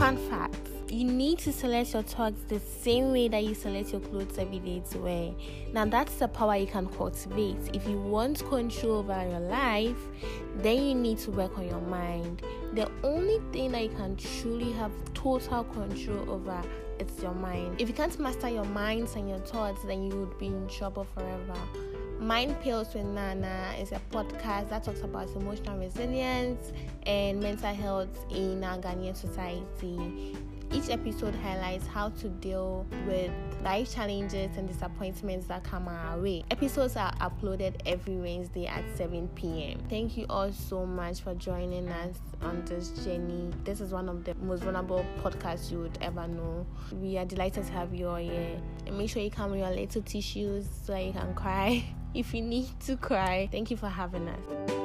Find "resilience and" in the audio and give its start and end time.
25.78-27.40